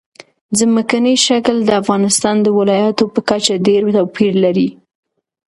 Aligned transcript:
ځمکنی 0.59 1.15
شکل 1.27 1.55
د 1.63 1.69
افغانستان 1.81 2.35
د 2.41 2.47
ولایاتو 2.59 3.03
په 3.13 3.19
کچه 3.29 3.53
ډېر 3.67 3.81
توپیر 3.97 4.33
لري. 4.43 4.67